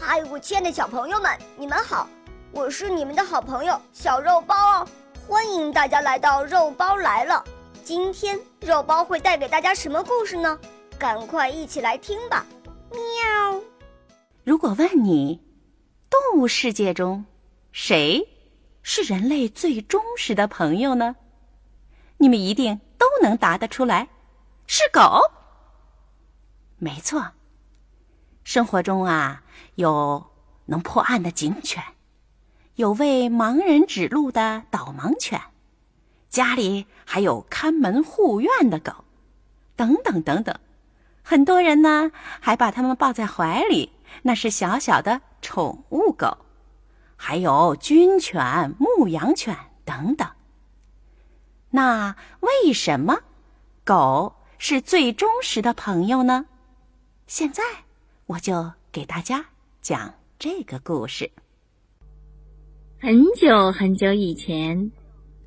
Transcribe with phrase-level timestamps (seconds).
[0.00, 2.08] 嗨，我亲爱的小朋友们，你们好！
[2.52, 4.88] 我是你们的好朋友小肉包哦，
[5.26, 7.44] 欢迎大家来到肉包来了。
[7.82, 10.58] 今天肉包会带给大家什么故事呢？
[10.98, 12.46] 赶快一起来听吧！
[12.90, 13.60] 喵。
[14.44, 15.42] 如果问你，
[16.08, 17.24] 动物世界中
[17.72, 18.26] 谁
[18.82, 21.16] 是人类最忠实的朋友呢？
[22.18, 24.08] 你们一定都能答得出来，
[24.66, 25.20] 是狗。
[26.78, 27.20] 没错。
[28.48, 29.42] 生活中啊，
[29.74, 30.24] 有
[30.64, 31.84] 能破案的警犬，
[32.76, 35.38] 有为盲人指路的导盲犬，
[36.30, 39.04] 家里还有看门护院的狗，
[39.76, 40.58] 等等等等。
[41.22, 43.92] 很多人呢还把它们抱在怀里，
[44.22, 46.38] 那是小小的宠物狗。
[47.16, 50.26] 还有军犬、牧羊犬等等。
[51.68, 53.18] 那为什么
[53.84, 56.46] 狗是最忠实的朋友呢？
[57.26, 57.62] 现在。
[58.28, 59.42] 我就给大家
[59.80, 61.30] 讲这个故事。
[63.00, 64.92] 很久很久以前，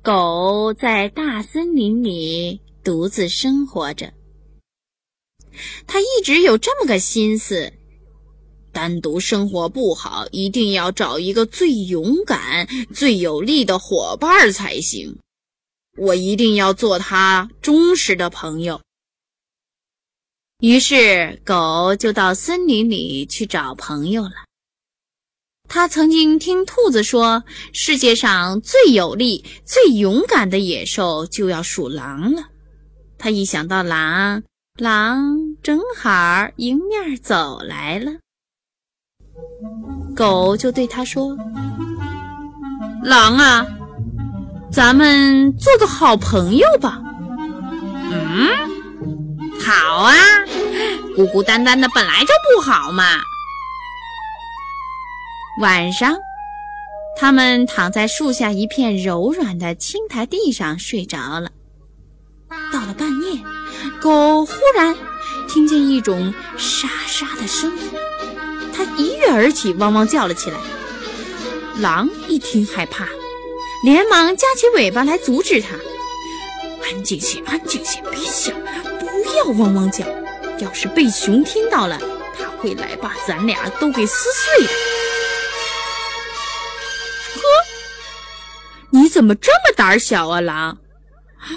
[0.00, 4.14] 狗在大森林里独自生活着。
[5.88, 7.72] 它一直有这么个心思：
[8.70, 15.18] 单独生活不好，一定要找一个最勇敢、最有力的伙伴才行。
[15.96, 18.80] 我一定要做它忠实的朋友。
[20.60, 24.32] 于是，狗就到森林里去找朋友了。
[25.68, 32.42] 他曾经听兔子说，世界上最有力、最勇敢的野兽就要数狼了。
[33.18, 34.42] 他一想到狼，
[34.78, 38.10] 狼正好迎面走来了。
[40.16, 41.38] 狗就对他说
[43.04, 43.64] ：“狼啊，
[44.72, 47.00] 咱们做个好朋友吧。”
[48.10, 48.77] 嗯。
[49.64, 50.14] 好啊，
[51.14, 53.04] 孤孤单单的本来就不好嘛。
[55.60, 56.16] 晚上，
[57.18, 61.50] 他们躺在树下一片柔软的青苔地上睡着了。
[62.72, 63.40] 到了半夜，
[64.00, 64.96] 狗忽然
[65.48, 67.90] 听见一种沙沙的声音，
[68.72, 70.58] 它一跃而起，汪汪叫了起来。
[71.78, 73.06] 狼一听害怕，
[73.84, 75.74] 连忙夹起尾巴来阻止它
[76.86, 78.54] ：“安静些，安静些，别响。”
[79.36, 80.06] 要汪汪叫，
[80.58, 81.98] 要是被熊听到了，
[82.36, 84.72] 他会来把咱俩都给撕碎的。
[87.34, 87.40] 呵，
[88.90, 90.78] 你怎么这么胆小啊，狼？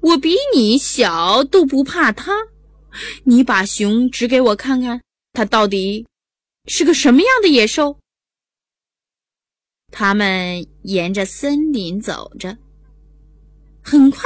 [0.00, 2.32] 我比你小都不怕他，
[3.24, 5.00] 你把熊指给我看看，
[5.32, 6.06] 它到底
[6.66, 7.98] 是个什么样的野兽？
[9.90, 12.56] 他们沿着森林走着，
[13.82, 14.20] 很快。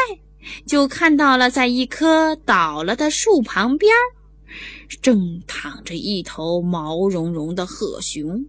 [0.67, 3.93] 就看到了，在一棵倒了的树旁边，
[5.03, 8.45] 正躺着一头毛茸茸的褐熊。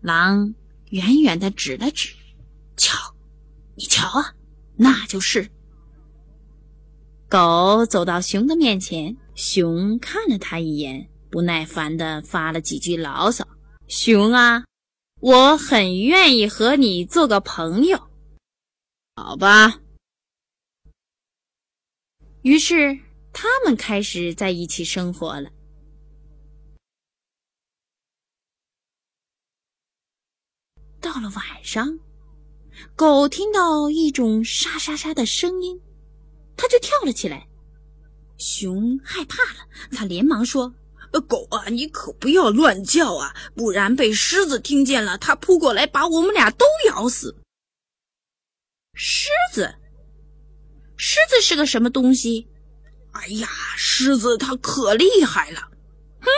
[0.00, 0.54] 狼
[0.90, 2.10] 远远的指了指
[2.76, 2.96] ：“瞧，
[3.74, 4.34] 你瞧啊，
[4.76, 5.48] 那就是。”
[7.28, 13.46] 狗走到熊的面前，熊看了他一眼，不耐烦的发了几句牢骚
[13.88, 14.64] ：“熊啊，
[15.20, 17.98] 我很愿意和你做个朋友。”
[19.22, 19.78] 好吧。
[22.40, 22.98] 于是
[23.34, 25.50] 他们开始在一起生活了。
[31.02, 31.98] 到了晚上，
[32.96, 35.78] 狗听到一种沙沙沙的声音，
[36.56, 37.46] 它就跳了起来。
[38.38, 40.74] 熊害怕了，他连忙说
[41.28, 47.36] ：“狗啊，你可不要乱叫啊，不然被狮子听见了，它扑过来把我们俩都咬死。”
[49.02, 49.74] 狮子，
[50.98, 52.46] 狮子是个什么东西？
[53.12, 55.70] 哎呀，狮子它可厉害了！
[56.20, 56.28] 哼，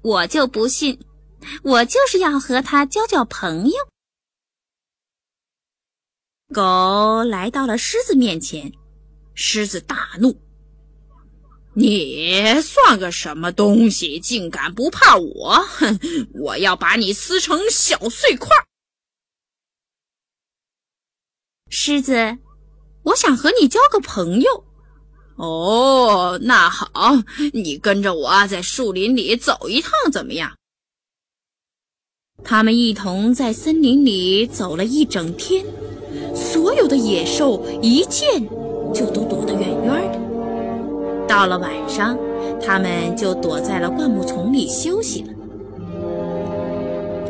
[0.00, 0.98] 我就不信，
[1.62, 3.74] 我就是要和它交交朋友。
[6.50, 8.72] 狗来到了狮子面前，
[9.34, 10.40] 狮子大怒
[11.76, 15.58] ：“你算个什么东西，竟敢不怕我？
[15.58, 15.98] 哼，
[16.32, 18.48] 我要把你撕成小碎块！”
[21.74, 22.36] 狮子，
[23.02, 24.64] 我想和你交个朋友。
[25.36, 26.90] 哦，那好，
[27.54, 30.52] 你跟着我在树林里走一趟，怎么样？
[32.44, 35.64] 他们一同在森林里走了一整天，
[36.34, 38.46] 所有的野兽一见
[38.92, 41.26] 就都躲得远远的。
[41.26, 42.18] 到了晚上，
[42.62, 45.32] 他们就躲在了灌木丛里休息了。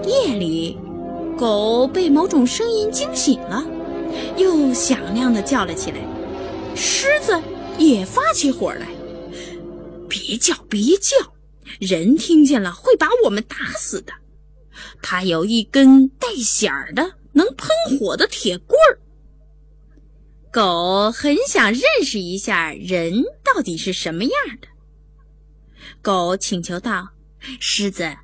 [0.05, 0.77] 夜里，
[1.39, 3.65] 狗被某种声音惊醒了。
[4.37, 5.99] 又响亮的叫了起来，
[6.75, 7.41] 狮子
[7.79, 8.89] 也发起火来。
[10.09, 11.35] 别叫，别叫，
[11.81, 14.13] 人听见了会把我们打死的。
[15.01, 17.69] 它有一根带响儿的、能喷
[17.99, 18.99] 火的铁棍儿。
[20.51, 24.69] 狗很想认识一下人到底是什么样的。
[26.03, 27.09] 狗请求道
[27.59, 28.15] ：“狮子，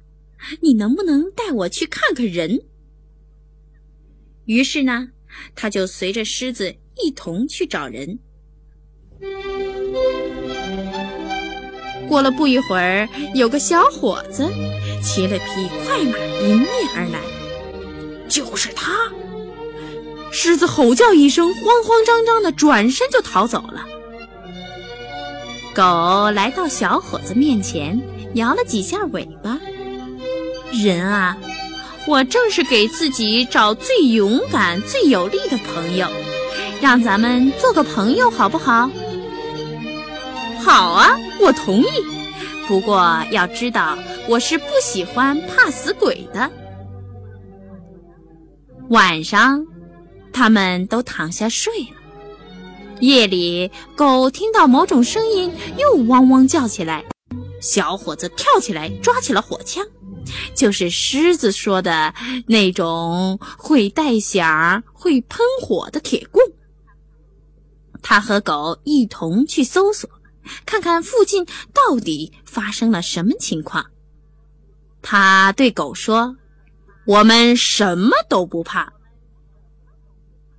[0.60, 2.60] 你能不能带我去看看人？”
[4.44, 5.08] 于是呢，
[5.54, 8.18] 他就随着狮子一同去找人。
[12.08, 14.48] 过了不一会儿，有个小伙子
[15.02, 17.20] 骑了匹快马迎面而来，
[18.28, 19.12] 就是他。
[20.30, 23.86] 狮子吼叫一声，慌慌张张的转身就逃走了。
[25.74, 28.00] 狗来到小伙子面前，
[28.34, 29.58] 摇了几下尾巴。
[30.72, 31.36] 人啊，
[32.08, 36.08] 我正是给自己找最勇敢、最有力的朋友，
[36.80, 38.90] 让咱们做个朋友好不好？
[40.58, 41.86] 好啊，我同意。
[42.66, 46.50] 不过要知道，我是不喜欢怕死鬼的。
[48.88, 49.66] 晚上，
[50.32, 53.00] 他们都躺下睡了。
[53.00, 57.04] 夜里，狗听到某种声音，又汪汪叫起来。
[57.60, 59.84] 小伙子跳起来，抓起了火枪，
[60.54, 62.14] 就是狮子说的
[62.46, 66.46] 那种会带响、会喷火的铁棍。
[68.02, 70.08] 他和狗一同去搜索。
[70.64, 71.44] 看看附近
[71.74, 73.84] 到底发生了什么情况。
[75.02, 76.34] 他对狗说
[77.04, 78.90] ：“我们什么都不怕。”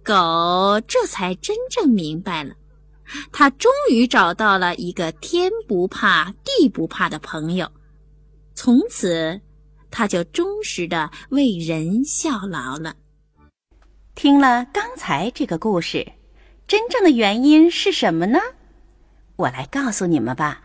[0.06, 2.54] 狗这才真正明白了，
[3.31, 7.68] 他终于找到了一个天不怕地不怕的朋友。
[8.54, 9.42] 从此，
[9.91, 12.95] 他就忠实的为人效劳了。
[14.15, 16.12] 听了刚才这个故事，
[16.68, 18.39] 真正的原因是什么呢？
[19.38, 20.62] 我来告诉你们吧。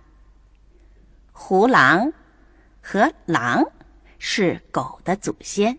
[1.31, 2.13] 胡狼
[2.81, 3.65] 和狼
[4.19, 5.79] 是狗的祖先。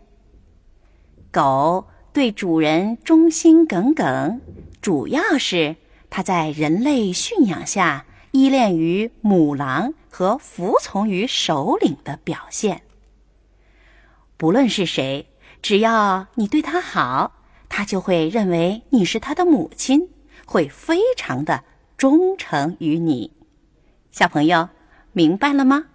[1.32, 4.40] 狗对主人忠心耿耿，
[4.82, 5.76] 主要是
[6.10, 12.82] 它在人类驯养下依恋于母狼和服从于首领的表现。
[14.38, 15.28] 不论是谁，
[15.62, 17.34] 只要你对他好，
[17.70, 20.10] 他就会认为你是他的母亲，
[20.46, 21.64] 会非常的。
[21.98, 23.32] 忠诚于你，
[24.12, 24.68] 小朋友，
[25.14, 25.86] 明白了吗？